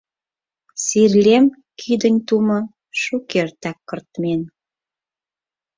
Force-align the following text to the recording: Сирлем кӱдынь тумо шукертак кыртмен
Сирлем 0.85 1.45
кӱдынь 1.79 2.21
тумо 2.27 2.59
шукертак 3.01 3.77
кыртмен 3.87 4.41